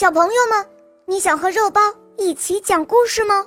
[0.00, 0.66] 小朋友们，
[1.04, 1.78] 你想和肉包
[2.16, 3.44] 一起讲故事吗？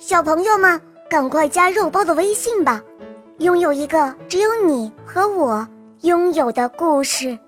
[0.00, 2.82] 小朋友们，赶快加肉包的微信吧，
[3.38, 5.64] 拥有一个只有你和我
[6.00, 7.38] 拥有的故事。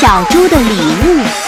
[0.00, 0.72] 小猪的礼
[1.04, 1.47] 物。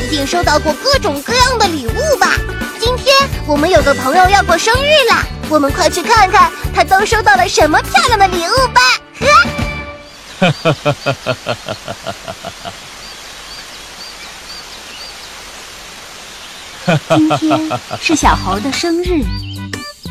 [0.00, 2.32] 一定收到过各种各样的礼物吧？
[2.80, 3.14] 今天
[3.46, 8.80] 我们有个朋友要过生日了，我们快去看看他都收到了什么漂亮的礼物吧！
[10.40, 11.36] 哈哈哈哈哈
[16.86, 17.16] 哈！
[17.16, 17.68] 今天
[18.00, 19.22] 是小猴的生日，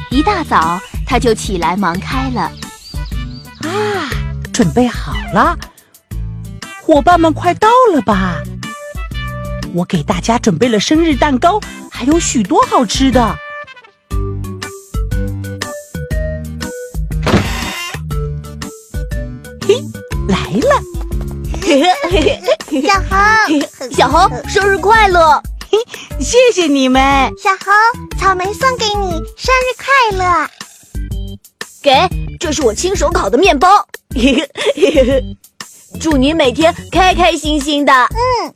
[0.09, 2.41] 一大早他就起来忙开了。
[3.61, 4.11] 啊，
[4.53, 5.57] 准备好了，
[6.83, 8.35] 伙伴们快到了吧？
[9.77, 11.59] 我给大家准备了生日蛋糕，
[11.91, 13.37] 还有许多好吃的。
[19.67, 19.75] 嘿，
[20.27, 20.81] 来了！
[22.81, 23.17] 小猴，
[23.93, 25.39] 小猴，生日快乐！
[25.69, 25.77] 嘿，
[26.19, 27.31] 谢谢你们。
[27.37, 27.71] 小猴，
[28.17, 30.49] 草莓送给你，生日快乐！
[31.83, 33.87] 给，这是我亲手烤的面包。
[35.97, 37.93] 祝你每天开开心心的。
[37.93, 38.53] 嗯。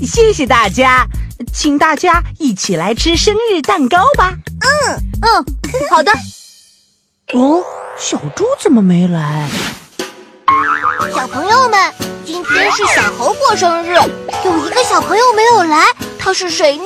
[0.06, 1.06] 谢谢大家，
[1.52, 4.34] 请大家一起来吃生日蛋糕吧。
[4.60, 5.44] 嗯嗯，
[5.92, 6.10] 好的。
[7.34, 7.62] 哦，
[7.98, 9.48] 小猪怎么没来？
[11.14, 11.92] 小朋友们，
[12.24, 13.94] 今天是小猴过生日，
[14.44, 15.86] 有一个小朋友没有来，
[16.18, 16.84] 他是谁呢？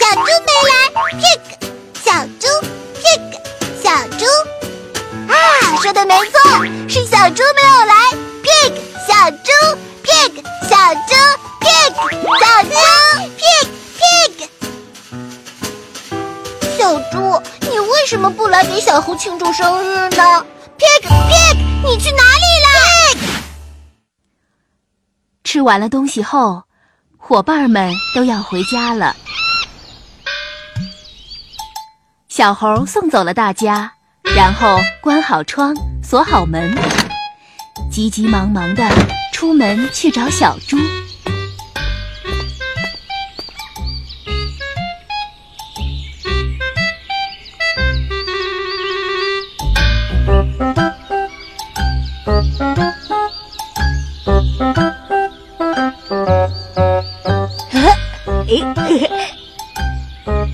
[0.00, 0.74] 小猪没来
[1.12, 1.40] ，pig。
[2.04, 2.48] 小猪
[3.00, 3.22] ，pig。
[3.82, 4.26] 小猪，
[5.72, 7.94] 啊，说的没错，是小猪没有来
[8.42, 8.72] ，pig。
[9.08, 9.50] 小猪
[10.04, 10.42] ，pig。
[10.68, 11.14] 小猪。
[11.62, 11.94] Pig，
[12.40, 12.70] 小猪
[13.38, 14.34] ，Pig，Pig，
[16.76, 20.44] 小猪，你为什么不来给小猴庆祝生日呢
[20.76, 22.68] ？Pig，Pig，你去哪里了？
[25.44, 26.64] 吃完了东西后，
[27.16, 29.14] 伙伴们都要回家了。
[32.28, 33.92] 小猴送走了大家，
[34.34, 36.74] 然后关好窗，锁好门，
[37.90, 38.88] 急急忙忙的
[39.32, 40.76] 出门去找小猪。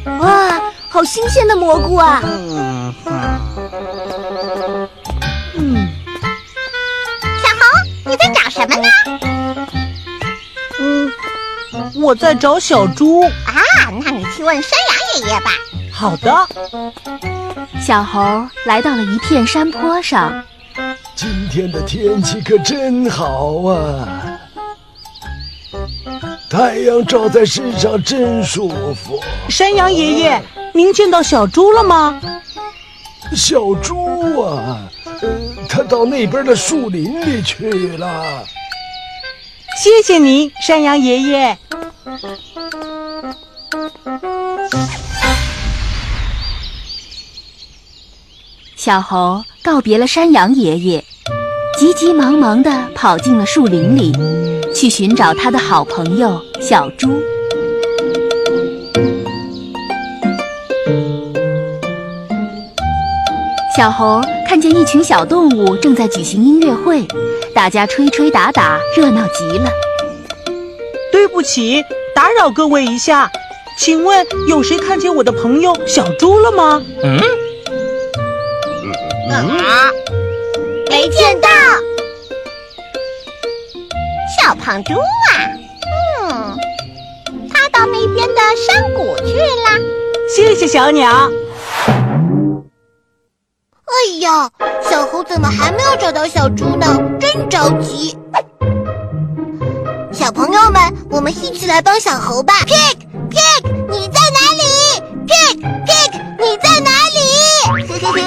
[0.21, 2.23] 哇，好新鲜的蘑菇啊！
[8.49, 8.89] 找什么呢？
[10.81, 11.13] 嗯，
[11.95, 13.21] 我在找小猪。
[13.21, 13.61] 啊，
[14.03, 15.51] 那你去问山羊爷爷吧。
[15.93, 16.35] 好的。
[17.81, 20.43] 小猴来到了一片山坡上。
[21.15, 24.09] 今天的天气可真好啊！
[26.49, 29.21] 太阳照在身上真舒服。
[29.49, 30.43] 山羊爷爷，
[30.73, 32.19] 您见到小猪了吗？
[33.35, 34.89] 小猪啊，
[35.21, 35.29] 呃，
[35.69, 38.45] 它到那边的树林里去了。
[39.83, 41.59] 谢谢你，山羊爷爷。
[48.77, 51.05] 小猴告别了山羊爷爷，
[51.77, 54.13] 急急忙忙地跑进了树林里，
[54.75, 57.21] 去寻找他的好朋友小猪。
[63.79, 67.07] 小猴看见一群小动物正在举行音乐会，
[67.55, 69.71] 大家吹吹打打，热闹极了。
[71.13, 71.81] 对不起，
[72.13, 73.31] 打扰各位一下，
[73.79, 76.83] 请问有谁看见我的朋友小猪了吗？
[77.05, 77.21] 嗯。
[79.31, 79.93] 啊！
[80.91, 81.49] 没见到
[84.43, 85.31] 小胖猪啊！
[86.33, 86.59] 嗯，
[87.49, 89.81] 他到那边的山谷去了。
[90.35, 91.31] 谢谢小鸟。
[94.09, 94.51] 哎呀，
[94.91, 96.99] 小猴怎么还没有找到小猪呢？
[97.21, 98.17] 真着急！
[100.11, 104.63] 小朋友们，我们一起来帮小猴吧！Pig，Pig，你在哪里
[105.27, 107.19] ？Pig，Pig，你在哪里？
[108.01, 108.23] 呵呵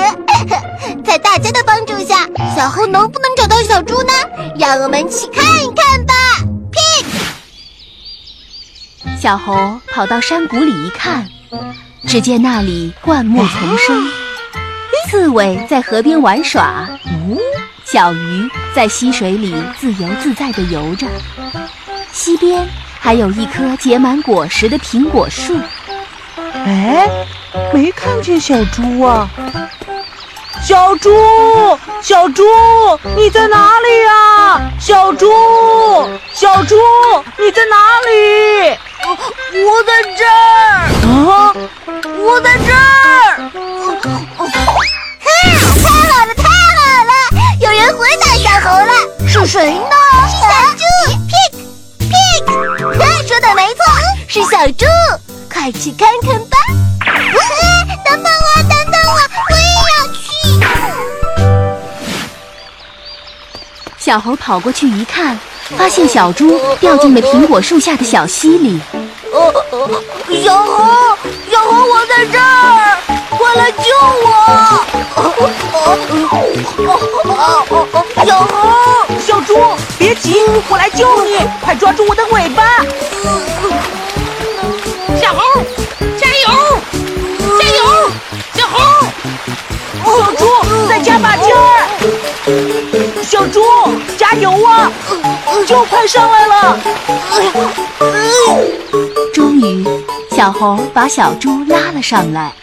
[0.51, 0.61] 呵。
[1.03, 4.13] 在大家的帮助下，小猴能不能找到小猪呢？
[4.59, 6.13] 让我们去看一看吧。
[6.71, 7.05] Pig，
[9.19, 11.27] 小猴跑到山谷里一看，
[12.05, 14.07] 只见那里灌木丛生，
[15.09, 17.37] 刺猬在河边玩耍，哦，
[17.83, 21.05] 小鱼在溪水里自由自在地游着。
[22.11, 22.65] 溪边
[22.99, 25.57] 还有一棵结满果实的苹果树。
[26.53, 27.09] 哎，
[27.73, 29.29] 没看见小猪啊！
[30.63, 31.09] 小猪，
[32.01, 32.43] 小猪，
[33.15, 34.61] 你在哪里呀？
[34.79, 35.27] 小猪，
[36.33, 36.75] 小猪，
[37.37, 37.75] 你在哪
[38.05, 38.77] 里？
[39.65, 40.87] 我在这儿，
[41.31, 41.53] 啊，
[42.19, 43.51] 我在这儿。
[55.71, 56.57] 快去看看吧。
[58.03, 59.13] 等等我，等等我，
[59.49, 59.63] 我也
[59.95, 60.19] 要去。
[63.97, 65.39] 小猴跑过去一看，
[65.77, 68.81] 发现小猪掉进了苹果树下的小溪里。
[69.31, 69.89] 哦哦，
[70.43, 71.17] 小猴，
[71.49, 72.97] 小猴，我在这儿，
[73.29, 73.83] 快来救
[74.25, 74.27] 我！
[78.25, 78.45] 小猴，
[79.25, 79.55] 小猪，
[79.97, 82.83] 别急，我来救你，快抓住我的尾巴！
[90.21, 90.45] 小猪，
[90.87, 93.23] 再加把劲儿！
[93.23, 93.59] 小猪，
[94.19, 94.91] 加油啊！
[95.65, 96.79] 就快上来了！
[99.33, 99.83] 终于，
[100.29, 102.53] 小猴把小猪拉了上来。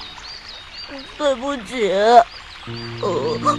[1.18, 1.90] 对不起，
[3.02, 3.08] 呃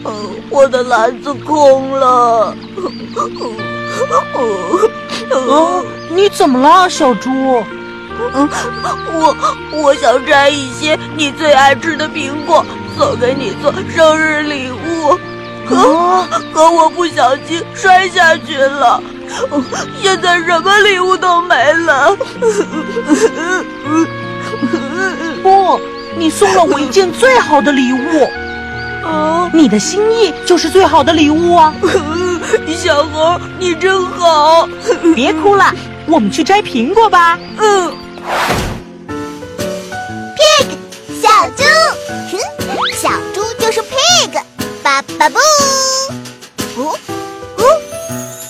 [0.06, 0.13] 呃，
[0.50, 2.56] 我的篮子空了。
[5.30, 7.30] 啊，你怎么了，小猪？
[9.12, 9.36] 我
[9.74, 12.66] 我想摘一些你最爱吃的苹果
[13.00, 15.18] 送给你做生日礼物，
[15.66, 19.01] 可可我不小心摔下去了，
[20.01, 22.13] 现在什么礼物都没了。
[25.42, 25.80] 不，
[26.18, 28.28] 你送了我一件最好的礼物，
[29.07, 31.74] 啊，你的心意就是最好的礼物啊！
[32.75, 34.68] 小猴，你真好。
[35.16, 35.74] 别哭了，
[36.06, 37.40] 我们去摘苹果吧。
[37.60, 37.94] 嗯。
[45.01, 45.40] 巴巴布。
[46.78, 46.98] 哦
[47.57, 47.63] 哦，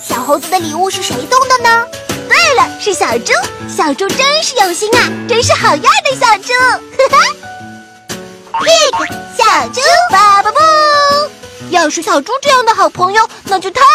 [0.06, 1.86] 小猴子的礼物是谁送的呢？
[2.28, 3.32] 对了，是小猪。
[3.68, 6.52] 小猪真是有心啊，真是好样的小猪。
[6.98, 7.18] 哈哈
[8.60, 9.80] ，Pig，小猪，
[10.10, 10.58] 巴巴布。
[11.70, 13.86] 要是小猪这样的好朋友，那就太好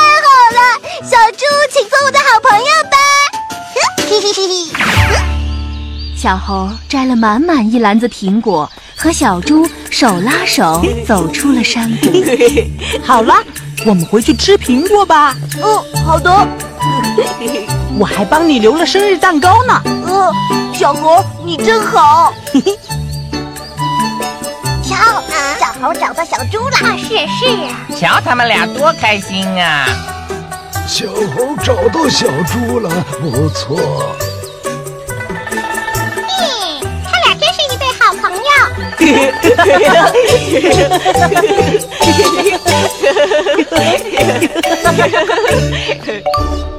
[0.56, 0.80] 了。
[1.04, 2.98] 小猪，请做我的好朋友吧。
[4.10, 4.72] 嘿嘿嘿嘿。
[6.18, 8.70] 小猴摘了满满一篮子苹果，
[9.06, 12.08] 和小猪手拉手走出了山谷。
[13.06, 13.36] 好了，
[13.86, 15.36] 我们回去吃苹果吧。
[15.62, 16.48] 嗯，好的。
[18.00, 19.80] 我还帮你留了生日蛋糕呢。
[19.86, 20.34] 嗯，
[20.74, 22.34] 小猴，你真好。
[24.82, 24.96] 瞧，
[25.60, 26.76] 小猴找到小猪了。
[26.78, 29.86] 啊是是啊，瞧他们俩多开心啊！
[30.88, 32.90] 小猴找到小猪了，
[33.22, 34.16] 不错。
[39.06, 39.36] Hehehehe